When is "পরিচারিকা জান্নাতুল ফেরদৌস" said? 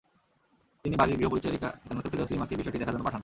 1.31-2.31